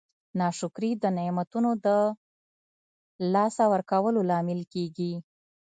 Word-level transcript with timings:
ناشکري 0.39 0.91
د 1.03 1.05
نعمتونو 1.17 1.69
د 1.85 1.87
لاسه 3.33 3.63
ورکولو 3.73 4.19
لامل 4.29 4.61
کیږي. 4.73 5.13